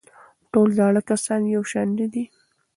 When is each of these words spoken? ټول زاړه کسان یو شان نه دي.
ټول 0.51 0.67
زاړه 0.77 1.01
کسان 1.09 1.41
یو 1.55 1.63
شان 1.71 1.87
نه 1.99 2.07
دي. 2.13 2.23